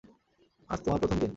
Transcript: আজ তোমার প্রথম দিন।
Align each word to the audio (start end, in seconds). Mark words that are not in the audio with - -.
আজ 0.69 0.79
তোমার 0.83 0.99
প্রথম 1.01 1.17
দিন। 1.17 1.29